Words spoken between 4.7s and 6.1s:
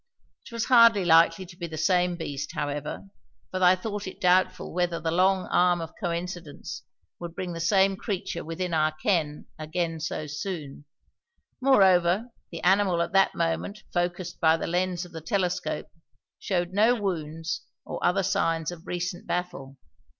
whether the long arm of